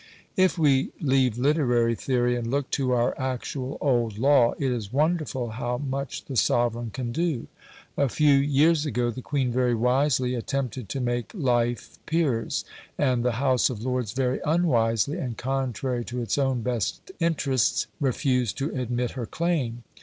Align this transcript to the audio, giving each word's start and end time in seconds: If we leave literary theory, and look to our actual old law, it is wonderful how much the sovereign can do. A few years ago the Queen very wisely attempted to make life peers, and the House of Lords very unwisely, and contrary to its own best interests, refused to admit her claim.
If 0.35 0.57
we 0.57 0.89
leave 0.99 1.37
literary 1.37 1.93
theory, 1.93 2.35
and 2.35 2.49
look 2.49 2.71
to 2.71 2.91
our 2.91 3.13
actual 3.19 3.77
old 3.79 4.17
law, 4.17 4.55
it 4.57 4.71
is 4.71 4.91
wonderful 4.91 5.49
how 5.49 5.77
much 5.77 6.25
the 6.25 6.35
sovereign 6.35 6.89
can 6.89 7.11
do. 7.11 7.45
A 7.95 8.09
few 8.09 8.33
years 8.33 8.83
ago 8.83 9.11
the 9.11 9.21
Queen 9.21 9.51
very 9.51 9.75
wisely 9.75 10.33
attempted 10.33 10.89
to 10.89 10.99
make 10.99 11.31
life 11.35 11.99
peers, 12.07 12.65
and 12.97 13.23
the 13.23 13.33
House 13.33 13.69
of 13.69 13.83
Lords 13.85 14.13
very 14.13 14.39
unwisely, 14.43 15.19
and 15.19 15.37
contrary 15.37 16.03
to 16.05 16.19
its 16.23 16.39
own 16.39 16.63
best 16.63 17.11
interests, 17.19 17.85
refused 17.99 18.57
to 18.57 18.71
admit 18.73 19.11
her 19.11 19.27
claim. 19.27 19.83